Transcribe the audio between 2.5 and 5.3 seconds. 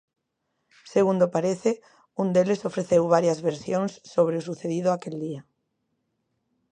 ofreceu varias versións sobre o sucedido aquel